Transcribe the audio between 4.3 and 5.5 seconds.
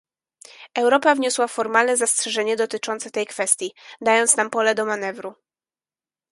nam pole do manewru